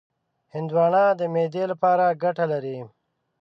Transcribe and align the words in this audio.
هندوانه 0.53 1.03
د 1.19 1.21
معدې 1.33 1.63
لپاره 1.71 2.17
ګټه 2.23 2.45
لري. 2.51 2.77